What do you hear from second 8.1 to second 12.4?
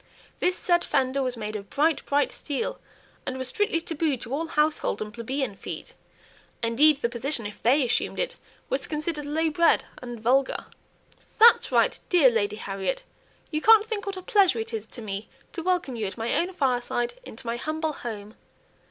it, was considered low bred and vulgar. "That's right, dear